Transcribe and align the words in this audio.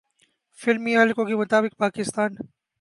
فلمی 0.59 0.95
حلقوں 0.97 1.25
کے 1.25 1.35
مطابق 1.35 1.77
پاکستان 1.77 2.35